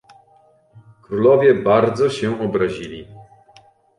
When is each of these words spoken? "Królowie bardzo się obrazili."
"Królowie 1.01 1.53
bardzo 1.53 2.09
się 2.09 2.41
obrazili." 2.41 3.07